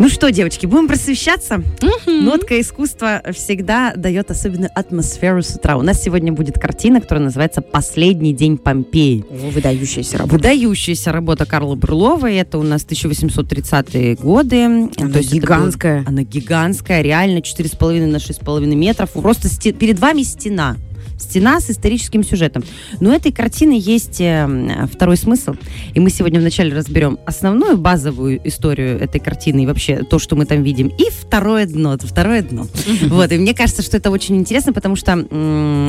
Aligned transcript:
Ну 0.00 0.08
что, 0.08 0.30
девочки, 0.32 0.64
будем 0.64 0.88
просвещаться? 0.88 1.62
Нотка 2.06 2.58
искусства 2.58 3.20
всегда 3.34 3.92
дает 3.94 4.30
особенную 4.30 4.70
атмосферу 4.74 5.42
с 5.42 5.54
утра. 5.54 5.76
У 5.76 5.82
нас 5.82 6.02
сегодня 6.02 6.32
будет 6.32 6.54
картина, 6.58 7.02
которая 7.02 7.24
называется 7.26 7.60
«Последний 7.60 8.32
день 8.32 8.56
Помпеи». 8.56 9.26
О, 9.28 9.50
выдающаяся 9.50 10.16
работа. 10.16 10.36
Выдающаяся 10.36 11.12
работа 11.12 11.44
Карла 11.44 11.74
Брюлова. 11.74 12.30
Это 12.30 12.56
у 12.56 12.62
нас 12.62 12.86
1830-е 12.86 14.14
годы. 14.14 14.64
Она 14.64 14.88
То 15.12 15.20
гигантская. 15.20 15.98
было- 16.00 16.08
она 16.08 16.22
гигантская, 16.22 17.02
реально 17.02 17.42
4,5 17.42 18.06
на 18.06 18.18
6,5 18.18 18.74
метров. 18.74 19.10
Просто 19.10 19.48
перед 19.74 19.98
вами 19.98 20.22
стена. 20.22 20.76
Стена 21.20 21.60
с 21.60 21.70
историческим 21.70 22.24
сюжетом. 22.24 22.64
Но 23.00 23.10
у 23.10 23.12
этой 23.12 23.32
картины 23.32 23.78
есть 23.78 24.20
э, 24.20 24.86
второй 24.92 25.16
смысл. 25.16 25.54
И 25.94 26.00
мы 26.00 26.10
сегодня 26.10 26.40
вначале 26.40 26.74
разберем 26.74 27.18
основную 27.26 27.76
базовую 27.76 28.40
историю 28.46 28.98
этой 28.98 29.20
картины 29.20 29.64
и 29.64 29.66
вообще 29.66 30.02
то, 30.02 30.18
что 30.18 30.36
мы 30.36 30.46
там 30.46 30.62
видим. 30.62 30.88
И 30.88 31.10
второе 31.10 31.66
дно. 31.66 31.96
Второе 32.00 32.42
дно. 32.42 32.66
Вот. 33.08 33.32
И 33.32 33.38
мне 33.38 33.54
кажется, 33.54 33.82
что 33.82 33.96
это 33.96 34.10
очень 34.10 34.36
интересно, 34.36 34.72
потому 34.72 34.96
что 34.96 35.12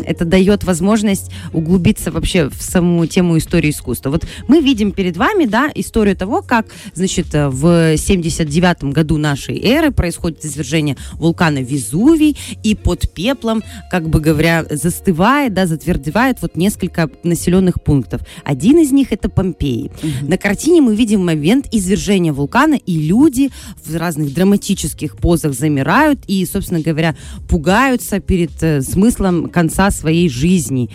это 0.06 0.26
дает 0.26 0.64
возможность 0.64 1.32
углубиться 1.54 2.12
вообще 2.12 2.50
в 2.50 2.62
саму 2.62 3.06
тему 3.06 3.38
истории 3.38 3.70
искусства. 3.70 4.10
Вот 4.10 4.26
мы 4.48 4.62
видим 4.62 4.92
перед 4.92 5.18
вами, 5.18 5.46
да, 5.46 5.70
историю 5.76 6.16
того, 6.16 6.42
как, 6.42 6.68
значит, 6.94 7.34
э, 7.34 7.50
в 7.50 7.98
79 7.98 8.86
году 8.86 9.18
нашей 9.18 9.60
эры 9.60 9.92
происходит 9.92 10.46
извержение 10.46 10.98
вулкана 11.14 11.60
Везувий, 11.60 12.38
и 12.64 12.76
под 12.76 13.12
пеплом, 13.14 13.64
как 13.90 14.10
бы 14.10 14.20
говоря, 14.20 14.66
застывает, 14.70 15.21
да, 15.22 15.68
затвердевает 15.68 16.42
вот 16.42 16.56
несколько 16.58 17.10
населенных 17.24 17.84
пунктов. 17.84 18.22
Один 18.44 18.80
из 18.80 18.92
них 18.92 19.12
это 19.12 19.30
Помпеи. 19.30 19.92
На 20.22 20.38
картине 20.38 20.82
мы 20.82 20.96
видим 20.96 21.24
момент 21.24 21.68
извержения 21.72 22.34
вулкана, 22.34 22.74
и 22.74 22.98
люди 22.98 23.52
в 23.86 23.96
разных 23.96 24.34
драматических 24.34 25.18
позах 25.18 25.54
замирают 25.54 26.20
и, 26.26 26.44
собственно 26.46 26.82
говоря, 26.82 27.16
пугаются 27.48 28.20
перед 28.20 28.52
э, 28.64 28.82
смыслом 28.82 29.50
конца 29.50 29.92
своей 29.92 30.28
жизни. 30.28 30.90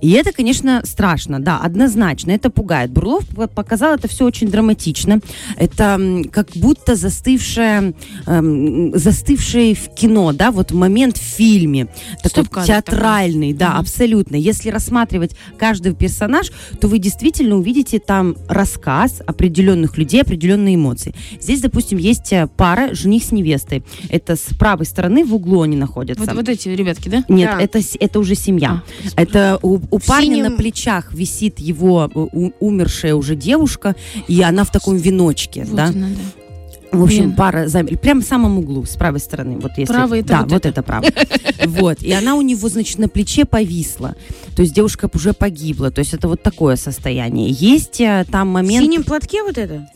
И 0.00 0.10
это, 0.10 0.32
конечно, 0.32 0.82
страшно, 0.84 1.38
да, 1.38 1.58
однозначно, 1.58 2.32
это 2.32 2.50
пугает. 2.50 2.90
Бурлов 2.90 3.24
показал 3.54 3.94
это 3.94 4.08
все 4.08 4.24
очень 4.24 4.48
драматично. 4.48 5.20
Это 5.56 6.24
как 6.32 6.48
будто 6.56 6.96
застывшее, 6.96 7.94
эм, 8.26 8.98
застывшее 8.98 9.74
в 9.74 9.94
кино, 9.94 10.32
да, 10.32 10.50
вот 10.50 10.72
момент 10.72 11.18
в 11.18 11.22
фильме. 11.22 11.86
Такой 12.22 12.44
Стоп-кадр 12.44 12.66
театральный, 12.66 13.52
да, 13.60 13.78
абсолютно. 13.78 14.36
Если 14.36 14.70
рассматривать 14.70 15.36
каждый 15.58 15.94
персонаж, 15.94 16.50
то 16.80 16.88
вы 16.88 16.98
действительно 16.98 17.56
увидите 17.56 17.98
там 18.00 18.34
рассказ 18.48 19.22
определенных 19.26 19.96
людей, 19.98 20.22
определенные 20.22 20.74
эмоции. 20.74 21.14
Здесь, 21.40 21.60
допустим, 21.60 21.98
есть 21.98 22.32
э, 22.32 22.48
пара, 22.56 22.94
жених 22.94 23.22
с 23.24 23.32
невестой. 23.32 23.84
Это 24.08 24.34
с 24.36 24.54
правой 24.58 24.86
стороны 24.86 25.24
в 25.24 25.34
углу 25.34 25.62
они 25.62 25.76
находятся. 25.76 26.24
Вот, 26.24 26.34
вот 26.34 26.48
эти 26.48 26.68
ребятки, 26.70 27.08
да? 27.08 27.24
Нет, 27.28 27.50
Да. 27.56 27.62
это, 27.62 27.80
это 28.00 28.18
уже 28.18 28.34
семья. 28.34 28.82
А, 29.16 29.20
это 29.22 29.58
у, 29.62 29.78
у 29.90 29.98
парня 30.00 30.36
синем- 30.36 30.44
на 30.50 30.56
плечах 30.56 31.12
висит 31.14 31.60
его 31.60 32.10
э, 32.14 32.18
у- 32.18 32.52
умершая 32.60 33.14
уже 33.14 33.36
девушка, 33.36 33.94
и 34.28 34.40
она 34.42 34.64
в 34.64 34.72
таком 34.72 34.96
веночке, 34.96 35.64
Вот 35.64 35.76
да. 35.76 35.84
она, 35.86 36.08
да. 36.08 36.49
В 36.92 37.02
общем, 37.04 37.24
Блин. 37.24 37.36
пара 37.36 37.68
замер, 37.68 37.98
прямо 37.98 38.20
в 38.20 38.24
самом 38.24 38.58
углу, 38.58 38.84
с 38.84 38.96
правой 38.96 39.20
стороны. 39.20 39.58
Вот 39.60 39.72
если, 39.76 39.92
Правый 39.92 40.20
это 40.20 40.28
да, 40.28 40.40
вот 40.42 40.52
вот, 40.52 40.66
это. 40.66 40.68
это 40.68 40.82
правый. 40.82 41.10
Вот. 41.66 42.02
И 42.02 42.10
она 42.10 42.36
у 42.36 42.42
него, 42.42 42.68
значит, 42.68 42.98
на 42.98 43.08
плече 43.08 43.44
повисла. 43.44 44.16
То 44.56 44.62
есть 44.62 44.74
девушка 44.74 45.08
уже 45.14 45.32
погибла. 45.34 45.90
То 45.90 46.00
есть 46.00 46.14
это 46.14 46.26
вот 46.26 46.42
такое 46.42 46.76
состояние. 46.76 47.50
Есть 47.50 48.00
э, 48.00 48.24
там 48.30 48.48
В 48.48 48.52
момент... 48.52 48.84
синем 48.84 49.04
платке 49.04 49.42
вот 49.42 49.58
это? 49.58 49.86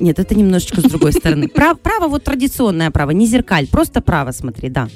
Нет, 0.00 0.18
это 0.18 0.34
немножечко 0.34 0.80
с 0.80 0.84
другой 0.84 1.12
стороны. 1.12 1.48
Пра- 1.54 1.74
Право, 1.74 2.08
вот 2.08 2.24
традиционное 2.24 2.90
право, 2.90 3.10
не 3.10 3.26
зеркаль, 3.26 3.66
просто 3.66 4.00
право, 4.00 4.30
смотри, 4.32 4.68
да. 4.68 4.88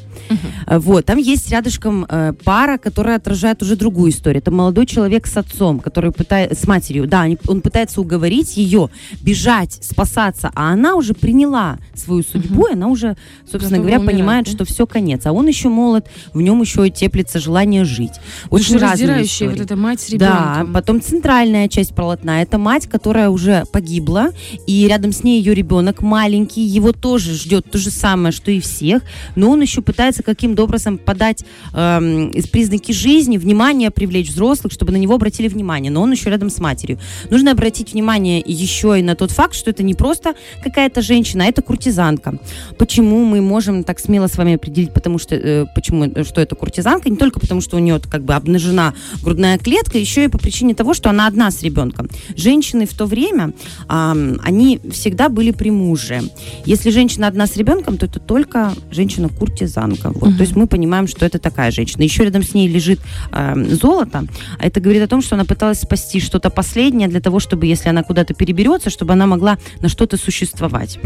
Э, 0.67 0.79
Вот, 0.79 1.05
там 1.07 1.19
есть 1.19 1.51
рядышком 1.51 2.07
э, 2.09 2.33
пара, 2.45 2.79
которая 2.79 3.17
отражает 3.17 3.63
уже 3.63 3.77
другую 3.77 4.11
историю. 4.11 4.41
Это 4.43 4.51
молодой 4.51 4.87
человек 4.87 5.27
с 5.27 5.37
отцом, 5.37 5.81
который 5.81 6.13
пытается, 6.13 6.61
с 6.61 6.67
матерью, 6.67 7.07
да, 7.07 7.27
он 7.49 7.61
пытается 7.61 8.01
уговорить 8.01 8.57
ее 8.57 8.91
бежать, 9.23 9.79
спасаться, 9.83 10.51
а 10.55 10.73
она 10.73 10.95
уже 10.97 11.15
приняла 11.15 11.79
свою 11.95 12.23
судьбу, 12.23 12.67
и 12.69 12.73
она 12.73 12.89
уже, 12.89 13.17
собственно 13.51 13.79
Готова 13.79 13.81
говоря, 13.83 13.99
умирать, 14.01 14.15
понимает, 14.17 14.45
да? 14.47 14.53
что 14.53 14.65
все 14.65 14.87
конец. 14.87 15.27
А 15.27 15.33
он 15.33 15.47
еще 15.47 15.69
молод, 15.69 16.07
в 16.33 16.41
нем 16.41 16.61
еще 16.61 16.89
теплится 16.91 17.39
желание 17.39 17.85
жить. 17.85 18.13
Очень 18.51 18.75
разные 18.79 19.07
Душераздирающая 19.09 19.49
вот 19.51 19.61
эта 19.61 19.77
мать 19.77 20.01
с 20.01 20.11
Да, 20.11 20.55
ребенком. 20.57 20.73
потом 20.75 21.01
центральная 21.01 21.69
часть 21.69 21.95
полотна. 21.95 22.43
Это 22.43 22.59
мать, 22.59 22.87
которая 22.87 23.31
уже 23.31 23.65
погибла, 23.73 24.31
и 24.67 24.73
рядом 24.85 25.13
с 25.13 25.23
ней 25.23 25.39
ее 25.41 25.55
ребенок 25.55 26.03
маленький. 26.03 26.63
Его 26.63 26.93
тоже 26.93 27.35
ждет 27.35 27.71
то 27.71 27.79
же 27.79 27.91
самое, 27.91 28.33
что 28.33 28.51
и 28.51 28.61
всех, 28.61 29.03
но 29.35 29.51
он 29.51 29.61
еще 29.63 29.83
пытается 29.83 30.23
каким-то 30.23 30.65
образом 30.65 30.99
подать 30.99 31.45
из 31.73 32.47
признаки 32.49 32.93
жизни, 32.93 33.39
внимание 33.39 33.91
привлечь 33.91 34.31
взрослых, 34.31 34.73
чтобы 34.73 34.93
на 34.93 34.97
него 34.97 35.15
обратили 35.15 35.49
внимание. 35.49 35.91
Но 35.91 36.03
он 36.03 36.13
еще 36.13 36.31
рядом 36.31 36.51
с 36.51 36.59
матерью. 36.59 36.99
Нужно 37.31 37.53
обратить 37.53 37.93
внимание 37.93 38.43
еще 38.45 38.99
и 38.99 39.03
на 39.03 39.15
тот 39.15 39.31
факт, 39.31 39.55
что 39.55 39.71
это 39.71 39.83
не 39.83 39.95
просто 39.95 40.35
какая-то 40.63 41.03
женщина, 41.03 41.45
а 41.45 41.47
это 41.49 41.63
куртизанка. 41.63 42.39
Почему 42.79 43.25
мы 43.25 43.41
можем 43.41 43.85
так 43.85 43.99
смело 44.01 44.27
с 44.27 44.37
вами 44.37 44.55
определить, 44.55 44.93
потому 44.93 45.19
что 45.19 45.35
э, 45.35 45.67
почему 45.75 46.05
э, 46.05 46.25
что 46.25 46.41
это 46.41 46.55
куртизанка, 46.55 47.09
не 47.09 47.17
только 47.17 47.41
потому, 47.41 47.61
что 47.61 47.77
у 47.77 47.81
нее 47.81 48.01
как 48.11 48.25
бы 48.25 48.35
обнажена 48.35 48.95
грудная 49.23 49.59
клетка, 49.59 49.99
еще 49.99 50.25
и 50.25 50.29
по 50.29 50.39
причине 50.39 50.75
того, 50.75 50.95
что 50.95 51.11
она 51.11 51.27
одна 51.27 51.51
с 51.51 51.63
ребенком. 51.63 52.09
Женщины 52.37 52.87
в 52.87 52.95
то 52.95 53.07
время, 53.07 53.53
ам, 53.89 54.39
они 54.43 54.66
всегда 54.91 55.29
были 55.29 55.51
при 55.53 55.71
муже. 55.71 56.23
Если 56.65 56.91
женщина 56.91 57.27
одна 57.29 57.47
с 57.47 57.57
ребенком, 57.57 57.97
то 57.97 58.07
это 58.07 58.21
только 58.21 58.73
женщина-куртизанка. 58.91 60.11
Вот. 60.11 60.37
То 60.37 60.43
есть 60.43 60.57
мы 60.57 60.67
понимаем, 60.67 61.07
что 61.07 61.25
это 61.27 61.39
такая 61.39 61.71
женщина. 61.71 62.03
Еще 62.03 62.25
рядом 62.25 62.43
с 62.43 62.55
ней 62.55 62.69
лежит 62.69 63.01
ам, 63.31 63.69
золото. 63.69 64.25
А 64.59 64.67
это 64.67 64.81
говорит 64.81 65.03
о 65.03 65.09
том, 65.09 65.23
что 65.23 65.35
она 65.35 65.45
пыталась 65.45 65.81
спасти 65.81 66.21
что-то 66.21 66.51
последнее 66.51 67.09
для 67.09 67.21
того, 67.21 67.41
чтобы, 67.41 67.67
если 67.67 67.89
она 67.89 68.03
куда-то 68.03 68.35
переберется, 68.35 68.91
чтобы 68.91 69.13
она 69.13 69.27
могла 69.27 69.59
на 69.81 69.89
что-то 69.89 70.17
существовать. 70.17 70.99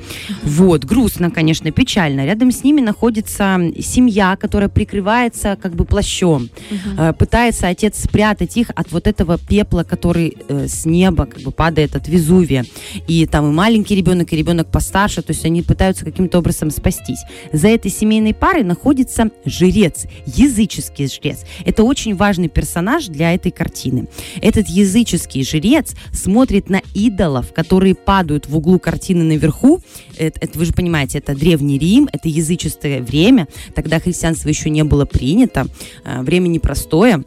Вот, 0.42 0.84
грустно, 0.84 1.30
конечно, 1.30 1.70
печально. 1.70 2.26
Рядом 2.26 2.50
с 2.52 2.64
ними 2.64 2.80
находится 2.80 3.58
семья, 3.80 4.36
которая 4.36 4.68
прикрывается 4.68 5.56
как 5.60 5.74
бы 5.74 5.84
плащом. 5.84 6.48
Э, 6.98 7.12
Пытается 7.12 7.68
отец 7.68 8.02
спрятать 8.02 8.56
их 8.56 8.70
от 8.74 8.92
вот 8.92 9.06
этого 9.06 9.38
пепла, 9.38 9.82
который 9.82 10.36
э, 10.48 10.68
с 10.68 10.86
неба 10.86 11.26
как 11.26 11.42
бы 11.42 11.50
падает 11.50 11.96
от 11.96 12.08
Везувия. 12.08 12.64
И 13.08 13.26
там 13.26 13.49
и 13.50 13.54
маленький 13.54 13.94
ребенок, 13.94 14.32
и 14.32 14.36
ребенок 14.36 14.70
постарше, 14.70 15.22
то 15.22 15.32
есть 15.32 15.44
они 15.44 15.62
пытаются 15.62 16.04
каким-то 16.04 16.38
образом 16.38 16.70
спастись. 16.70 17.20
За 17.52 17.68
этой 17.68 17.90
семейной 17.90 18.34
парой 18.34 18.64
находится 18.64 19.30
жрец, 19.44 20.06
языческий 20.26 21.08
жрец. 21.08 21.44
Это 21.64 21.82
очень 21.84 22.14
важный 22.14 22.48
персонаж 22.48 23.06
для 23.06 23.34
этой 23.34 23.52
картины. 23.52 24.08
Этот 24.40 24.68
языческий 24.68 25.44
жрец 25.44 25.94
смотрит 26.12 26.70
на 26.70 26.80
идолов, 26.94 27.52
которые 27.52 27.94
падают 27.94 28.48
в 28.48 28.56
углу 28.56 28.78
картины 28.78 29.24
наверху. 29.24 29.80
Это, 30.16 30.40
это 30.40 30.58
вы 30.58 30.64
же 30.64 30.72
понимаете, 30.72 31.18
это 31.18 31.34
древний 31.34 31.78
Рим, 31.78 32.08
это 32.12 32.28
языческое 32.28 33.02
время. 33.02 33.48
Тогда 33.74 34.00
христианство 34.00 34.48
еще 34.48 34.70
не 34.70 34.84
было 34.84 35.04
принято. 35.04 35.66
э, 36.04 36.22
Время 36.22 36.48
непростое. 36.48 37.24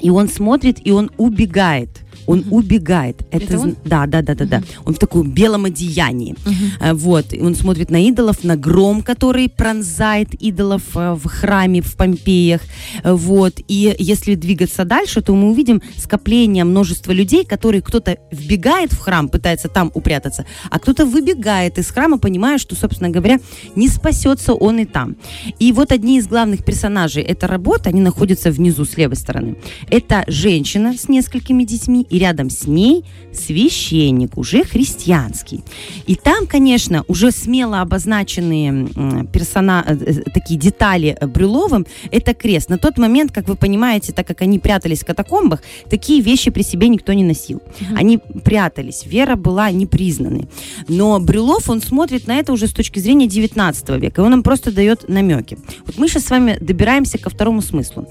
И 0.00 0.10
он 0.10 0.28
смотрит, 0.28 0.78
и 0.84 0.90
он 0.90 1.10
убегает. 1.16 1.90
Он 2.26 2.44
убегает. 2.50 3.16
Это 3.30 3.58
он? 3.58 3.70
зн- 3.70 3.76
Да, 3.84 4.06
да, 4.06 4.22
да, 4.22 4.34
да, 4.34 4.44
да. 4.44 4.62
Он 4.84 4.94
в 4.94 4.98
таком 4.98 5.30
белом 5.30 5.64
одеянии. 5.64 6.34
Э, 6.80 6.92
Вот. 6.94 7.32
И 7.32 7.40
он 7.40 7.54
смотрит 7.54 7.90
на 7.90 8.06
идолов, 8.08 8.44
на 8.44 8.56
гром, 8.56 9.02
который 9.02 9.48
пронзает 9.48 10.34
идолов 10.34 10.82
э, 10.96 11.14
в 11.14 11.26
храме 11.28 11.80
в 11.80 11.96
Помпеях. 11.96 12.60
Э, 13.04 13.12
Вот. 13.12 13.54
И 13.68 13.94
если 13.98 14.34
двигаться 14.34 14.84
дальше, 14.84 15.20
то 15.22 15.34
мы 15.34 15.50
увидим 15.50 15.80
скопление 15.98 16.64
множества 16.64 17.12
людей, 17.12 17.44
которые 17.44 17.82
кто-то 17.82 18.16
вбегает 18.30 18.92
в 18.92 18.98
храм, 18.98 19.28
пытается 19.28 19.68
там 19.68 19.90
упрятаться, 19.94 20.44
а 20.70 20.78
кто-то 20.78 21.06
выбегает 21.06 21.78
из 21.78 21.90
храма, 21.90 22.18
понимая, 22.18 22.58
что, 22.58 22.74
собственно 22.76 23.10
говоря, 23.10 23.38
не 23.76 23.88
спасется 23.88 24.54
он 24.54 24.78
и 24.78 24.84
там. 24.84 25.16
И 25.58 25.72
вот 25.72 25.92
одни 25.92 26.18
из 26.18 26.26
главных 26.26 26.64
персонажей 26.64 27.22
этой 27.22 27.48
работы, 27.48 27.88
они 27.90 28.00
находятся 28.00 28.50
внизу 28.50 28.84
с 28.84 28.96
левой 28.96 29.16
стороны. 29.16 29.56
Это 29.90 30.24
женщина 30.26 30.94
с 30.96 31.08
несколькими 31.08 31.64
детьми 31.64 32.06
и 32.12 32.18
рядом 32.18 32.50
с 32.50 32.66
ней 32.66 33.04
священник, 33.32 34.36
уже 34.36 34.64
христианский. 34.64 35.64
И 36.06 36.14
там, 36.14 36.46
конечно, 36.46 37.04
уже 37.08 37.30
смело 37.30 37.80
обозначенные 37.80 39.26
персона, 39.32 39.82
э, 39.88 39.94
э, 39.94 40.30
такие 40.30 40.60
детали 40.60 41.16
э, 41.18 41.26
Брюловым, 41.26 41.86
это 42.10 42.34
крест. 42.34 42.68
На 42.68 42.76
тот 42.76 42.98
момент, 42.98 43.32
как 43.32 43.48
вы 43.48 43.56
понимаете, 43.56 44.12
так 44.12 44.26
как 44.26 44.42
они 44.42 44.58
прятались 44.58 45.00
в 45.00 45.06
катакомбах, 45.06 45.62
такие 45.88 46.20
вещи 46.20 46.50
при 46.50 46.62
себе 46.62 46.88
никто 46.88 47.14
не 47.14 47.24
носил. 47.24 47.62
Они 47.96 48.18
прятались, 48.18 49.06
вера 49.06 49.36
была 49.36 49.70
непризнанной. 49.70 50.48
Но 50.88 51.18
Брюлов, 51.18 51.70
он 51.70 51.80
смотрит 51.80 52.26
на 52.26 52.36
это 52.36 52.52
уже 52.52 52.66
с 52.66 52.72
точки 52.72 52.98
зрения 52.98 53.26
19 53.26 53.88
века, 53.88 54.20
и 54.20 54.24
он 54.24 54.30
нам 54.30 54.42
просто 54.42 54.70
дает 54.70 55.08
намеки. 55.08 55.56
Вот 55.86 55.96
мы 55.96 56.08
сейчас 56.08 56.24
с 56.24 56.30
вами 56.30 56.58
добираемся 56.60 57.16
ко 57.16 57.30
второму 57.30 57.62
смыслу. 57.62 58.06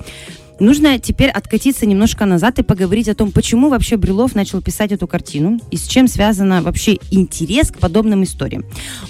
Нужно 0.62 1.00
теперь 1.00 1.32
откатиться 1.32 1.88
немножко 1.88 2.26
назад 2.26 2.60
и 2.60 2.62
поговорить 2.62 3.10
о 3.10 3.16
том, 3.16 3.32
почему 3.32 3.70
вообще 3.70 3.98
Брюлов 3.98 4.36
начал 4.36 4.62
писать 4.62 4.92
эту 4.92 5.08
картину 5.08 5.60
и 5.72 5.76
с 5.76 5.88
чем 5.88 6.08
связано 6.08 6.62
вообще 6.62 7.00
интерес 7.10 7.72
к 7.72 7.80
подобным 7.80 8.24
историям. 8.24 8.64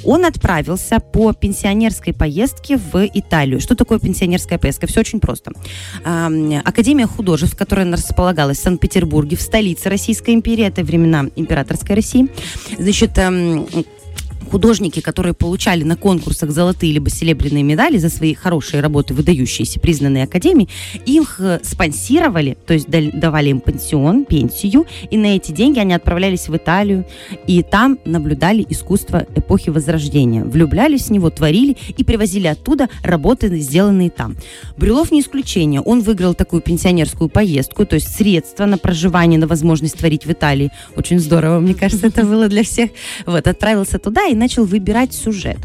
Он 0.06 0.24
отправился 0.24 1.02
по 1.02 1.34
пенсионерской 1.34 2.14
поездке 2.14 2.78
в 2.78 3.06
Италию. 3.14 3.60
Что 3.60 3.76
такое 3.76 4.00
пенсионерская 4.00 4.60
поездка? 4.60 4.88
Все 4.88 5.02
очень 5.02 5.20
просто. 5.20 5.52
Академия 6.06 7.06
художеств, 7.06 7.58
которая 7.58 7.92
располагалась 7.92 8.60
в 8.60 8.64
Санкт-Петербурге, 8.64 9.36
в 9.36 9.42
столице 9.42 9.90
Российской 9.90 10.34
империи, 10.36 10.64
это 10.64 10.86
времена 10.86 11.26
императорской 11.36 11.98
России, 11.98 12.30
значит, 12.80 13.12
художники, 14.52 15.00
которые 15.00 15.34
получали 15.34 15.84
на 15.84 15.96
конкурсах 15.96 16.52
золотые 16.52 16.92
либо 16.92 17.10
серебряные 17.10 17.64
медали 17.64 17.98
за 17.98 18.10
свои 18.10 18.34
хорошие 18.34 18.82
работы, 18.82 19.14
выдающиеся, 19.14 19.80
признанные 19.80 20.26
академией, 20.26 20.70
их 21.06 21.38
э, 21.40 21.60
спонсировали, 21.64 22.58
то 22.68 22.74
есть 22.74 22.90
давали 22.90 23.50
им 23.50 23.62
пенсион, 23.62 24.26
пенсию, 24.26 24.86
и 25.10 25.18
на 25.18 25.38
эти 25.38 25.54
деньги 25.54 25.80
они 25.80 25.94
отправлялись 25.94 26.50
в 26.50 26.56
Италию, 26.56 27.06
и 27.48 27.64
там 27.64 27.98
наблюдали 28.04 28.66
искусство 28.70 29.26
эпохи 29.36 29.70
Возрождения. 29.70 30.44
Влюблялись 30.44 31.08
в 31.08 31.12
него, 31.12 31.30
творили 31.30 31.78
и 31.98 32.04
привозили 32.04 32.48
оттуда 32.48 32.90
работы, 33.04 33.56
сделанные 33.58 34.10
там. 34.10 34.36
Брюлов 34.76 35.12
не 35.12 35.22
исключение. 35.22 35.80
Он 35.80 36.02
выиграл 36.02 36.34
такую 36.34 36.62
пенсионерскую 36.62 37.30
поездку, 37.30 37.86
то 37.86 37.96
есть 37.96 38.14
средства 38.14 38.66
на 38.66 38.78
проживание, 38.78 39.40
на 39.40 39.48
возможность 39.48 39.98
творить 39.98 40.26
в 40.26 40.32
Италии. 40.32 40.72
Очень 40.98 41.20
здорово, 41.20 41.60
мне 41.60 41.74
кажется, 41.74 42.08
это 42.08 42.26
было 42.26 42.50
для 42.50 42.64
всех. 42.64 42.90
Вот, 43.26 43.48
отправился 43.48 43.98
туда 43.98 44.28
и 44.28 44.41
начал 44.42 44.66
выбирать 44.66 45.14
сюжет. 45.14 45.60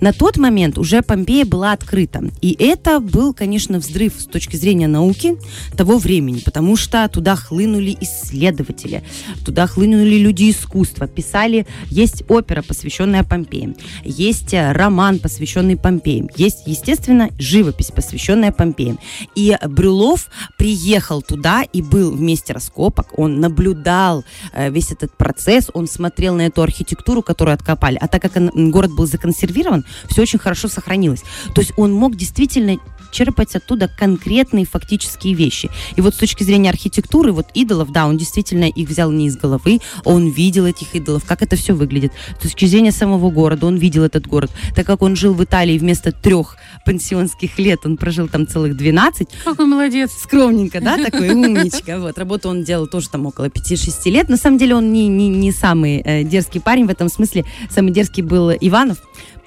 На 0.00 0.12
тот 0.12 0.38
момент 0.38 0.78
уже 0.78 1.02
Помпея 1.02 1.44
была 1.44 1.72
открыта. 1.72 2.22
И 2.40 2.56
это 2.58 2.98
был, 2.98 3.34
конечно, 3.34 3.78
взрыв 3.78 4.14
с 4.18 4.24
точки 4.24 4.56
зрения 4.56 4.88
науки 4.88 5.36
того 5.76 5.98
времени, 5.98 6.40
потому 6.42 6.76
что 6.76 7.06
туда 7.08 7.36
хлынули 7.36 7.94
исследователи, 8.00 9.02
туда 9.44 9.66
хлынули 9.66 10.16
люди 10.16 10.50
искусства, 10.50 11.06
писали, 11.06 11.66
есть 11.90 12.24
опера, 12.28 12.62
посвященная 12.62 13.22
Помпеям, 13.22 13.76
есть 14.02 14.54
э, 14.54 14.72
роман, 14.72 15.18
посвященный 15.18 15.76
Помпеям, 15.76 16.30
есть, 16.34 16.62
естественно, 16.66 17.28
живопись, 17.38 17.90
посвященная 17.90 18.52
Помпеям. 18.52 18.98
И 19.34 19.56
Брюлов 19.68 20.30
приехал 20.56 21.20
туда 21.20 21.64
и 21.70 21.82
был 21.82 22.12
в 22.12 22.20
месте 22.20 22.54
раскопок, 22.54 23.18
он 23.18 23.40
наблюдал 23.40 24.24
э, 24.54 24.70
весь 24.70 24.90
этот 24.90 25.14
процесс, 25.18 25.70
он 25.74 25.86
смотрел 25.86 26.34
на 26.34 26.46
эту 26.46 26.62
архитектуру, 26.62 27.22
которую 27.22 27.54
откопали, 27.54 27.98
а 28.00 28.08
так 28.08 28.21
как 28.22 28.36
он- 28.36 28.70
город 28.70 28.92
был 28.92 29.06
законсервирован, 29.06 29.84
все 30.08 30.22
очень 30.22 30.38
хорошо 30.38 30.68
сохранилось. 30.68 31.22
То 31.54 31.60
есть 31.60 31.72
он 31.76 31.92
мог 31.92 32.16
действительно 32.16 32.78
черпать 33.12 33.54
оттуда 33.54 33.88
конкретные 33.88 34.64
фактические 34.64 35.34
вещи. 35.34 35.70
И 35.96 36.00
вот 36.00 36.14
с 36.14 36.18
точки 36.18 36.42
зрения 36.42 36.70
архитектуры, 36.70 37.32
вот 37.32 37.46
идолов, 37.54 37.92
да, 37.92 38.06
он 38.06 38.16
действительно 38.16 38.64
их 38.64 38.88
взял 38.88 39.12
не 39.12 39.26
из 39.26 39.36
головы, 39.36 39.80
он 40.04 40.30
видел 40.30 40.66
этих 40.66 40.94
идолов, 40.94 41.24
как 41.24 41.42
это 41.42 41.54
все 41.56 41.74
выглядит. 41.74 42.12
С 42.38 42.42
точки 42.42 42.64
зрения 42.64 42.90
самого 42.92 43.30
города, 43.30 43.66
он 43.66 43.76
видел 43.76 44.02
этот 44.02 44.26
город. 44.26 44.50
Так 44.74 44.86
как 44.86 45.02
он 45.02 45.14
жил 45.14 45.34
в 45.34 45.44
Италии 45.44 45.78
вместо 45.78 46.10
трех 46.10 46.56
пансионских 46.84 47.58
лет, 47.58 47.80
он 47.84 47.96
прожил 47.96 48.28
там 48.28 48.46
целых 48.46 48.76
12, 48.76 49.28
Какой 49.44 49.66
молодец. 49.66 50.10
скромненько, 50.12 50.80
да, 50.80 50.96
такой 50.96 51.30
умничка. 51.30 51.98
Вот, 51.98 52.18
работу 52.18 52.48
он 52.48 52.64
делал 52.64 52.86
тоже 52.86 53.08
там 53.10 53.26
около 53.26 53.46
5-6 53.46 54.10
лет. 54.10 54.28
На 54.28 54.36
самом 54.36 54.58
деле 54.58 54.74
он 54.74 54.92
не, 54.92 55.08
не, 55.08 55.28
не 55.28 55.52
самый 55.52 56.00
э, 56.00 56.24
дерзкий 56.24 56.60
парень 56.60 56.86
в 56.86 56.90
этом 56.90 57.08
смысле. 57.08 57.44
Самый 57.70 57.92
дерзкий 57.92 58.22
был 58.22 58.50
Иванов, 58.50 58.98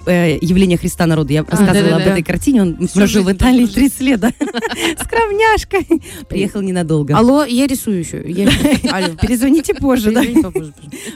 э, 0.06 0.38
явление 0.40 0.78
Христа 0.78 1.06
народу. 1.06 1.32
Я 1.32 1.42
рассказывала 1.42 1.76
об 1.78 1.84
да-да-да. 1.98 2.10
этой 2.12 2.22
картине. 2.22 2.62
Он 2.62 2.86
Всю 2.86 2.98
прожил 2.98 3.24
в 3.24 3.32
Италии 3.32 3.66
там 3.66 3.74
прожил. 3.74 3.90
30 3.90 4.00
лет. 4.00 4.20
да. 4.20 4.32
Скромняшка. 5.02 5.78
Приехал 6.28 6.60
ненадолго. 6.62 7.16
Алло, 7.16 7.44
я 7.44 7.66
рисую 7.66 7.98
еще. 8.00 8.18
Перезвоните 8.22 9.74
позже, 9.74 10.10
да? 10.12 10.22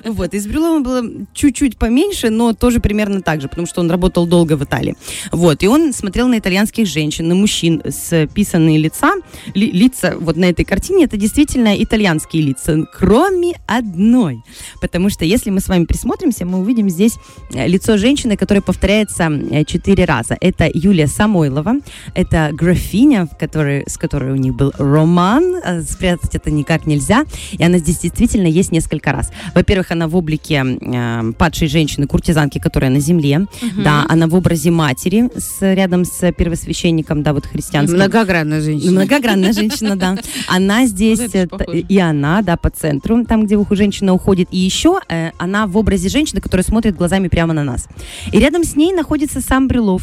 Вот, 0.04 0.34
из 0.34 0.46
Брюлова 0.46 0.80
было 0.80 1.02
чуть-чуть 1.32 1.76
поменьше, 1.76 2.30
но 2.30 2.52
тоже 2.52 2.80
примерно 2.80 3.22
так 3.22 3.40
же, 3.40 3.48
потому 3.48 3.66
что 3.66 3.80
он 3.80 3.90
работал 3.90 4.26
долго 4.26 4.56
в 4.56 4.64
Италии. 4.64 4.96
Вот, 5.32 5.62
и 5.62 5.68
он 5.68 5.92
смотрел 5.92 6.28
на 6.28 6.38
итальянских 6.38 6.86
женщин, 6.86 7.28
на 7.28 7.34
мужчин 7.34 7.82
с 7.84 8.26
писанные 8.34 8.78
лица, 8.78 9.14
ли- 9.54 9.70
лица 9.70 10.14
вот 10.18 10.36
на 10.36 10.46
этой 10.46 10.64
картине, 10.64 11.04
это 11.04 11.16
действительно 11.16 11.80
итальянские 11.82 12.42
лица, 12.42 12.86
кроме 12.92 13.54
одной. 13.66 14.42
Потому 14.80 15.10
что 15.10 15.24
если 15.24 15.50
мы 15.50 15.60
с 15.60 15.68
вами 15.68 15.84
присмотримся, 15.84 16.44
мы 16.44 16.58
увидим 16.60 16.88
здесь 16.90 17.14
э, 17.52 17.66
лицо 17.66 17.96
женщины, 17.96 18.36
которое 18.36 18.60
повторяется 18.80 19.30
э, 19.50 19.64
четыре 19.64 20.06
раза. 20.06 20.38
Это 20.40 20.70
Юлия 20.72 21.06
Самойлова, 21.06 21.74
это 22.14 22.48
графиня, 22.52 23.26
в 23.26 23.36
которой, 23.36 23.84
с 23.86 23.98
которой 23.98 24.32
у 24.32 24.36
них 24.36 24.54
был 24.54 24.72
роман, 24.78 25.56
э, 25.62 25.82
спрятать 25.82 26.34
это 26.34 26.50
никак 26.50 26.86
нельзя, 26.86 27.24
и 27.52 27.62
она 27.62 27.76
здесь 27.76 27.98
действительно 27.98 28.46
есть 28.46 28.72
несколько 28.72 29.12
раз. 29.12 29.32
Во-первых, 29.54 29.90
она 29.90 30.08
в 30.08 30.16
облике 30.16 30.64
э, 30.64 31.32
падшей 31.36 31.68
женщины, 31.68 32.06
куртизанки, 32.06 32.58
которая 32.58 32.90
на 32.90 33.00
земле, 33.00 33.46
да, 33.76 34.06
она 34.08 34.26
в 34.26 34.34
образе 34.34 34.70
матери 34.70 35.28
с, 35.36 35.60
рядом 35.60 36.06
с 36.06 36.32
первосвященником, 36.32 37.22
да, 37.22 37.34
вот 37.34 37.44
христианским. 37.44 37.96
Многогранная 37.96 38.62
женщина. 38.62 38.92
Многогранная 38.92 39.52
женщина, 39.52 39.94
да. 39.96 40.16
Она 40.48 40.86
здесь, 40.86 41.20
э, 41.34 41.46
и 41.86 41.98
она, 41.98 42.40
да, 42.40 42.56
по 42.56 42.70
центру, 42.70 43.26
там, 43.26 43.44
где 43.44 43.56
уху 43.56 43.76
женщина 43.76 44.14
уходит. 44.14 44.48
И 44.52 44.56
еще 44.56 45.00
она 45.36 45.66
в 45.66 45.76
образе 45.76 46.08
женщины, 46.08 46.40
которая 46.40 46.64
смотрит 46.64 46.96
глазами 46.96 47.28
прямо 47.28 47.52
на 47.52 47.62
нас. 47.62 47.86
И 48.32 48.38
рядом 48.38 48.64
с 48.69 48.69
ней 48.76 48.92
находится 48.92 49.40
сам 49.40 49.68
Брюлов. 49.68 50.02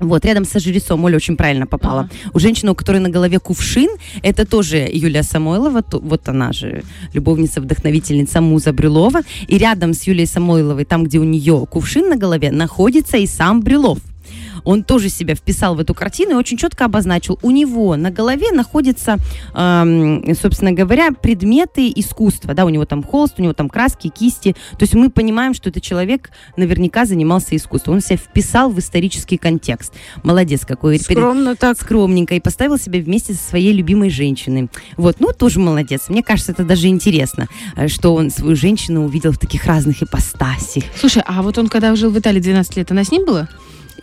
Вот, 0.00 0.24
рядом 0.24 0.44
со 0.44 0.58
жрецом, 0.58 1.04
Оля 1.04 1.16
очень 1.16 1.36
правильно 1.36 1.66
попала. 1.66 2.10
У 2.34 2.38
женщины, 2.40 2.72
у 2.72 2.74
которой 2.74 2.98
на 2.98 3.08
голове 3.10 3.38
кувшин, 3.38 3.88
это 4.22 4.44
тоже 4.44 4.88
Юлия 4.92 5.22
Самойлова, 5.22 5.82
то- 5.82 6.00
вот 6.00 6.28
она 6.28 6.52
же 6.52 6.82
любовница, 7.14 7.60
вдохновительница 7.60 8.40
Муза 8.40 8.72
Брюлова. 8.72 9.20
И 9.46 9.56
рядом 9.56 9.94
с 9.94 10.02
Юлией 10.02 10.26
Самойловой, 10.26 10.84
там, 10.84 11.04
где 11.04 11.18
у 11.18 11.24
нее 11.24 11.64
кувшин 11.70 12.08
на 12.08 12.16
голове, 12.16 12.50
находится 12.50 13.16
и 13.18 13.26
сам 13.26 13.60
Брюлов 13.60 13.98
он 14.64 14.84
тоже 14.84 15.08
себя 15.08 15.34
вписал 15.34 15.74
в 15.74 15.80
эту 15.80 15.94
картину 15.94 16.32
и 16.32 16.34
очень 16.34 16.56
четко 16.56 16.84
обозначил. 16.84 17.38
У 17.42 17.50
него 17.50 17.96
на 17.96 18.10
голове 18.10 18.52
находятся, 18.52 19.16
эм, 19.54 20.34
собственно 20.34 20.72
говоря, 20.72 21.10
предметы 21.12 21.90
искусства. 21.94 22.54
Да, 22.54 22.64
у 22.64 22.68
него 22.68 22.84
там 22.84 23.02
холст, 23.02 23.34
у 23.38 23.42
него 23.42 23.52
там 23.52 23.68
краски, 23.68 24.08
кисти. 24.08 24.52
То 24.72 24.82
есть 24.82 24.94
мы 24.94 25.10
понимаем, 25.10 25.54
что 25.54 25.70
этот 25.70 25.82
человек 25.82 26.30
наверняка 26.56 27.04
занимался 27.04 27.56
искусством. 27.56 27.94
Он 27.96 28.00
себя 28.00 28.16
вписал 28.16 28.70
в 28.70 28.78
исторический 28.78 29.36
контекст. 29.36 29.92
Молодец 30.22 30.64
какой. 30.64 30.98
Перед- 30.98 31.18
Скромно 31.18 31.56
так. 31.56 31.80
скромненько 31.80 32.34
и 32.34 32.40
поставил 32.40 32.78
себя 32.78 33.00
вместе 33.00 33.34
со 33.34 33.42
своей 33.48 33.72
любимой 33.72 34.10
женщиной. 34.10 34.68
Вот, 34.96 35.16
ну, 35.20 35.32
тоже 35.32 35.60
молодец. 35.60 36.08
Мне 36.08 36.22
кажется, 36.22 36.52
это 36.52 36.64
даже 36.64 36.88
интересно, 36.88 37.48
э, 37.76 37.88
что 37.88 38.14
он 38.14 38.30
свою 38.30 38.56
женщину 38.56 39.04
увидел 39.04 39.32
в 39.32 39.38
таких 39.38 39.64
разных 39.66 40.02
ипостасях. 40.02 40.84
Слушай, 40.98 41.22
а 41.26 41.42
вот 41.42 41.58
он 41.58 41.68
когда 41.68 41.94
жил 41.96 42.10
в 42.10 42.18
Италии 42.18 42.40
12 42.40 42.76
лет, 42.76 42.90
она 42.90 43.04
с 43.04 43.10
ним 43.10 43.24
была? 43.24 43.48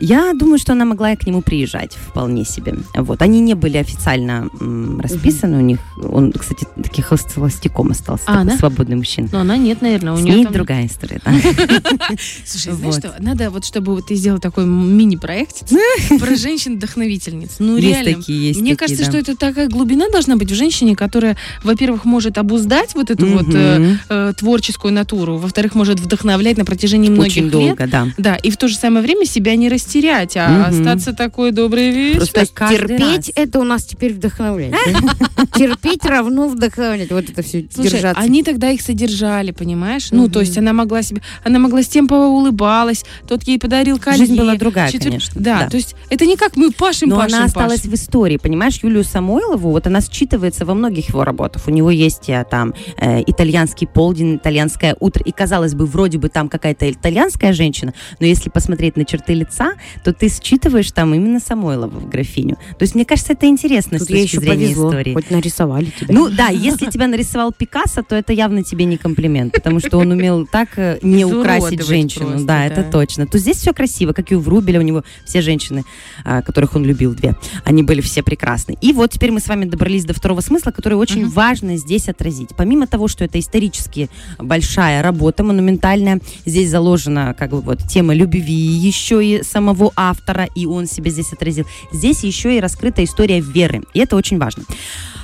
Я 0.02 0.34
думаю, 0.34 0.58
что 0.58 0.74
она 0.74 0.84
могла 0.86 1.14
и 1.14 1.16
к 1.16 1.26
нему 1.28 1.42
приезжать 1.42 1.94
вполне 1.94 2.44
себе. 2.44 2.76
Вот. 2.96 3.22
Они 3.22 3.40
не 3.40 3.54
были 3.54 3.78
официально 3.78 4.50
м, 4.60 5.00
расписаны 5.00 5.58
у 5.58 5.62
них. 5.62 5.80
Он, 6.02 6.32
кстати, 6.32 6.66
таким 6.76 7.06
холст- 7.06 7.34
холостяком 7.36 7.92
остался, 7.92 8.24
А, 8.28 8.34
такой 8.40 8.46
да? 8.52 8.58
свободный 8.58 8.96
мужчина. 8.96 9.30
Но 9.32 9.40
она 9.42 9.58
нет, 9.58 9.82
наверное, 9.82 10.14
у 10.14 10.18
С 10.18 10.22
нее 10.22 10.36
ней 10.38 10.44
там... 10.46 10.54
другая 10.54 10.88
история. 10.88 11.22
Слушай, 12.46 12.74
знаешь 12.74 12.96
что, 12.96 13.16
надо 13.20 13.50
вот, 13.52 13.64
чтобы 13.66 14.02
ты 14.02 14.16
сделал 14.16 14.40
такой 14.40 14.66
мини-проект 14.66 15.70
про 16.20 16.36
женщин-вдохновительниц. 16.36 17.58
Ну, 17.60 17.78
реально. 17.78 18.16
такие, 18.16 18.48
есть 18.50 18.62
Мне 18.62 18.76
кажется, 18.76 19.04
что 19.06 19.18
это 19.18 19.36
такая 19.36 19.68
глубина 19.70 20.10
должна 20.10 20.36
быть 20.36 20.52
в 20.52 20.56
женщине, 20.56 20.96
которая, 20.96 21.38
во-первых, 21.64 22.06
может 22.06 22.38
обуздать 22.38 22.96
вот 22.96 23.12
эту 23.12 23.28
вот 23.28 23.46
э, 23.54 23.98
э, 24.10 24.34
творческую 24.36 24.94
натуру, 24.94 25.38
во-вторых, 25.38 25.76
может 25.76 26.00
вдохновлять 26.00 26.58
на 26.58 26.66
протяжении 26.66 27.10
многих 27.10 27.32
Очень 27.32 27.44
лет. 27.44 27.52
долго, 27.52 27.88
да. 27.88 28.08
Да, 28.18 28.36
и 28.36 28.50
в 28.50 28.58
то 28.58 28.68
же 28.68 28.76
самое 28.76 29.04
время 29.04 29.26
себя 29.26 29.56
не 29.56 29.70
растерять. 29.70 29.91
Растерять, 29.92 30.38
а 30.38 30.50
Мгм. 30.50 30.70
остаться 30.70 31.14
такой 31.14 31.52
добрый 31.52 31.92
вечер. 31.92 32.18
Просто 32.18 32.46
терпеть 32.46 33.28
раз. 33.28 33.32
это 33.36 33.60
у 33.60 33.64
нас 33.64 33.84
теперь 33.84 34.14
вдохновлять. 34.14 34.74
Терпеть 35.56 36.06
равно 36.06 36.48
вдохновлять. 36.48 37.12
Вот 37.12 37.30
это 37.30 37.42
все 37.42 37.64
держаться. 37.64 38.22
они 38.22 38.44
тогда 38.44 38.70
их 38.70 38.82
содержали, 38.82 39.52
понимаешь? 39.52 40.10
Ну, 40.12 40.30
то 40.30 40.40
есть 40.40 40.58
она 40.58 40.74
могла 40.74 41.02
себе, 41.02 41.22
она 41.44 41.60
могла 41.60 41.84
с 41.84 41.88
тем 41.88 42.08
поулыбалась, 42.08 43.04
тот 43.28 43.44
ей 43.44 43.60
подарил 43.60 44.00
колье. 44.00 44.20
Жизнь 44.20 44.38
была 44.38 44.56
другая, 44.56 44.92
конечно, 44.92 45.42
Да, 45.42 45.68
то 45.70 45.78
есть 45.78 45.96
это 46.10 46.26
не 46.26 46.36
как 46.38 46.56
мы 46.56 46.72
пашем, 46.72 47.10
Но 47.10 47.18
пашем, 47.18 47.38
она 47.38 47.46
осталась 47.46 47.82
в 47.82 47.94
истории, 47.94 48.38
понимаешь, 48.38 48.80
Юлию 48.82 49.04
Самойлову, 49.04 49.72
вот 49.72 49.88
она 49.88 50.00
считывается 50.00 50.66
во 50.66 50.74
многих 50.74 51.10
его 51.10 51.24
работах. 51.24 51.64
У 51.68 51.72
него 51.72 51.92
есть 51.92 52.30
э, 52.30 52.46
там 52.50 52.74
э, 52.98 53.22
итальянский 53.26 53.88
полдень, 53.88 54.38
итальянское 54.38 54.96
утро, 55.00 55.24
и 55.24 55.32
казалось 55.32 55.74
бы, 55.74 55.86
вроде 55.86 56.18
бы 56.18 56.30
там 56.30 56.50
какая-то 56.50 56.90
итальянская 56.92 57.54
женщина, 57.54 57.94
но 58.20 58.26
если 58.26 58.50
посмотреть 58.50 58.98
на 58.98 59.06
черты 59.06 59.34
лица, 59.34 59.71
то 60.04 60.14
ты 60.14 60.30
считываешь 60.30 60.92
там 60.92 61.14
именно 61.14 61.40
Самойлова 61.40 62.00
в 62.00 62.10
графиню. 62.10 62.56
То 62.78 62.84
есть 62.84 62.96
мне 62.96 63.06
кажется, 63.06 63.34
это 63.34 63.48
интересно 63.48 63.98
Тут 64.00 64.08
с 64.08 64.12
точки 64.12 64.24
еще 64.24 64.40
зрения 64.40 64.66
повезло. 64.68 64.90
истории. 64.90 65.14
Хоть 65.14 65.32
нарисовали 65.32 65.86
тебя. 65.86 66.14
Ну 66.14 66.30
да, 66.30 66.48
если 66.48 66.90
тебя 66.90 67.08
нарисовал 67.08 67.52
Пикассо, 67.52 68.04
то 68.04 68.16
это 68.16 68.34
явно 68.34 68.64
тебе 68.64 68.86
не 68.86 68.98
комплимент, 68.98 69.54
потому 69.54 69.80
что 69.80 69.98
он 69.98 70.12
умел 70.12 70.46
так 70.46 70.70
э, 70.78 71.00
не 71.02 71.26
украсить 71.26 71.86
женщину. 71.86 72.28
просто, 72.28 72.46
да, 72.46 72.58
да. 72.58 72.66
это 72.66 72.84
точно. 72.84 73.28
То 73.28 73.38
здесь 73.38 73.58
все 73.58 73.74
красиво, 73.74 74.14
как 74.14 74.32
и 74.32 74.36
у 74.36 74.40
Врубеля, 74.40 74.80
у 74.80 74.84
него 74.84 75.04
все 75.26 75.42
женщины, 75.42 75.84
а, 76.24 76.42
которых 76.42 76.76
он 76.76 76.86
любил, 76.86 77.14
две, 77.14 77.36
они 77.64 77.84
были 77.84 78.02
все 78.02 78.24
прекрасны. 78.24 78.78
И 78.82 78.94
вот 78.94 79.12
теперь 79.12 79.32
мы 79.32 79.40
с 79.40 79.48
вами 79.48 79.66
добрались 79.66 80.06
до 80.06 80.14
второго 80.14 80.42
смысла, 80.42 80.72
который 80.72 80.96
очень 80.96 81.28
важно 81.30 81.78
здесь 81.78 82.10
отразить. 82.10 82.50
Помимо 82.56 82.88
того, 82.88 83.08
что 83.08 83.24
это 83.24 83.40
исторически 83.40 84.10
большая 84.38 85.02
работа, 85.02 85.44
монументальная, 85.44 86.20
здесь 86.46 86.70
заложена 86.70 87.36
как 87.38 87.52
бы 87.52 87.62
вот 87.62 87.84
тема 87.88 88.14
любви 88.14 88.54
еще 88.54 89.26
и 89.26 89.44
самого 89.62 89.92
автора, 89.96 90.48
и 90.56 90.66
он 90.66 90.88
себя 90.88 91.12
здесь 91.12 91.32
отразил. 91.34 91.66
Здесь 91.92 92.24
еще 92.24 92.58
и 92.58 92.60
раскрыта 92.60 93.04
история 93.04 93.40
веры, 93.40 93.84
и 93.94 94.00
это 94.00 94.16
очень 94.16 94.40
важно. 94.40 94.64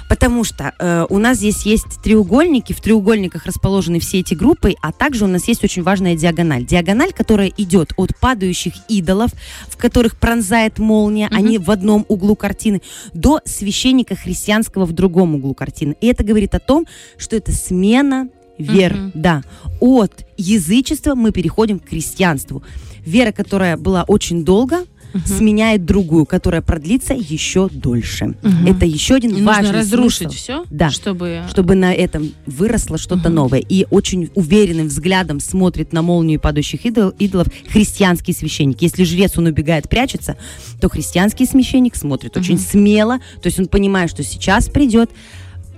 Потому 0.09 0.45
что 0.45 0.73
э, 0.79 1.05
у 1.09 1.17
нас 1.17 1.37
здесь 1.37 1.63
есть 1.65 2.01
треугольники, 2.01 2.71
в 2.71 2.79
треугольниках 2.79 3.45
расположены 3.45 3.99
все 3.99 4.19
эти 4.19 4.35
группы, 4.35 4.75
а 4.81 4.93
также 4.93 5.25
у 5.25 5.27
нас 5.27 5.47
есть 5.49 5.63
очень 5.65 5.83
важная 5.83 6.15
диагональ. 6.15 6.65
Диагональ, 6.65 7.11
которая 7.11 7.51
идет 7.57 7.91
от 7.97 8.17
падающих 8.17 8.73
идолов, 8.87 9.31
в 9.67 9.75
которых 9.75 10.15
пронзает 10.17 10.79
молния, 10.79 11.27
Мгм. 11.27 11.35
они 11.37 11.57
в 11.57 11.69
одном 11.71 12.05
углу 12.07 12.35
картины, 12.37 12.81
до 13.13 13.41
священника 13.43 14.15
христианского 14.15 14.85
в 14.85 14.93
другом 14.93 15.35
углу 15.35 15.53
картины. 15.53 15.95
И 15.99 16.07
это 16.07 16.23
говорит 16.23 16.55
о 16.55 16.59
том, 16.59 16.85
что 17.17 17.35
это 17.35 17.51
смена 17.51 18.29
вер. 18.57 18.93
Мгм. 18.93 19.11
Да. 19.13 19.43
От 19.81 20.25
язычества 20.37 21.15
мы 21.15 21.31
переходим 21.31 21.79
к 21.79 21.89
христианству. 21.89 22.63
Вера, 23.07 23.31
которая 23.31 23.77
была 23.77 24.03
очень 24.03 24.43
долго, 24.43 24.85
Мгм. 25.13 25.23
сменяет 25.25 25.85
другую, 25.85 26.25
которая 26.25 26.61
продлится 26.61 27.13
еще 27.13 27.69
дольше. 27.71 28.35
Мгм. 28.43 28.67
Это 28.67 28.85
еще 28.85 29.15
один 29.15 29.37
И 29.37 29.41
важный 29.41 29.67
нужно 29.71 29.79
разрушить 29.79 30.17
смысл, 30.33 30.35
все, 30.35 30.65
Да. 30.69 30.89
чтобы... 30.89 31.43
чтобы 31.49 31.75
на 31.75 31.93
этом 31.93 32.33
выросло 32.45 32.97
что-то 32.97 33.29
Мгм. 33.29 33.35
новое. 33.35 33.59
И 33.61 33.87
очень 33.89 34.29
уверенным 34.35 34.87
взглядом 34.87 35.39
смотрит 35.39 35.93
на 35.93 36.01
молнию 36.01 36.41
падающих 36.41 36.85
идол- 36.85 37.15
идолов 37.17 37.47
христианский 37.69 38.33
священник. 38.33 38.81
Если 38.81 39.05
жрец, 39.05 39.37
он 39.37 39.45
убегает, 39.45 39.87
прячется, 39.87 40.35
то 40.81 40.89
христианский 40.89 41.45
священник 41.45 41.95
смотрит 41.95 42.35
очень 42.35 42.55
Мгм. 42.55 42.63
смело, 42.63 43.17
то 43.41 43.47
есть 43.47 43.57
он 43.59 43.67
понимает, 43.67 44.09
что 44.09 44.23
сейчас 44.23 44.67
придет 44.67 45.09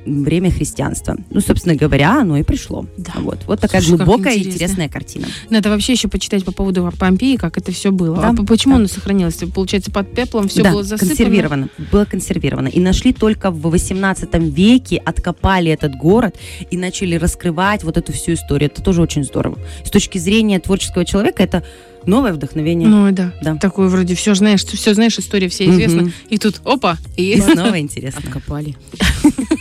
время 0.05 0.51
христианства. 0.51 1.17
Ну, 1.29 1.41
собственно 1.41 1.75
говоря, 1.75 2.21
оно 2.21 2.37
и 2.37 2.43
пришло. 2.43 2.85
Да. 2.97 3.13
Вот, 3.17 3.39
вот 3.47 3.59
такая 3.59 3.81
Слушай, 3.81 3.97
глубокая 4.05 4.33
и 4.35 4.43
интересная 4.47 4.89
картина. 4.89 5.27
Надо 5.49 5.69
вообще 5.69 5.93
еще 5.93 6.07
почитать 6.07 6.43
по 6.45 6.51
поводу 6.51 6.89
Помпеи, 6.99 7.35
как 7.35 7.57
это 7.57 7.71
все 7.71 7.91
было. 7.91 8.15
Да, 8.17 8.29
А 8.29 8.33
по- 8.33 8.45
почему 8.45 8.73
да. 8.75 8.79
оно 8.79 8.87
сохранилось? 8.87 9.35
Получается, 9.53 9.91
под 9.91 10.13
пеплом 10.13 10.47
все 10.47 10.63
да, 10.63 10.71
было 10.71 10.83
засыпано? 10.83 11.09
консервировано. 11.15 11.69
Было 11.91 12.05
консервировано. 12.05 12.67
И 12.67 12.79
нашли 12.79 13.13
только 13.13 13.51
в 13.51 13.61
18 13.61 14.33
веке, 14.35 14.97
откопали 14.97 15.71
этот 15.71 15.95
город 15.95 16.35
и 16.71 16.77
начали 16.77 17.15
раскрывать 17.15 17.83
вот 17.83 17.97
эту 17.97 18.11
всю 18.13 18.33
историю. 18.33 18.69
Это 18.71 18.81
тоже 18.81 19.01
очень 19.01 19.23
здорово. 19.23 19.59
С 19.85 19.89
точки 19.89 20.17
зрения 20.17 20.59
творческого 20.59 21.05
человека 21.05 21.43
это 21.43 21.63
новое 22.05 22.33
вдохновение. 22.33 22.87
Ну 22.87 23.11
да. 23.11 23.33
Да. 23.41 23.55
Такое 23.55 23.87
вроде 23.89 24.15
все 24.15 24.33
знаешь, 24.35 24.63
все 24.63 24.93
знаешь, 24.93 25.17
история 25.19 25.49
вся 25.49 25.65
известна. 25.65 26.03
Мгм. 26.03 26.13
И 26.29 26.37
тут 26.37 26.61
опа, 26.63 26.97
И 27.17 27.39
снова 27.39 27.79
интересно. 27.79 28.21
Откопали. 28.23 28.75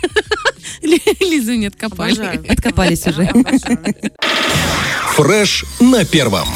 Лизу 1.21 1.55
не 1.55 1.67
откопали. 1.67 2.13
Обожаю. 2.13 2.45
Откопались 2.49 3.07
уже. 3.07 3.31
Фреш 5.15 5.65
на 5.81 6.05
первом. 6.05 6.49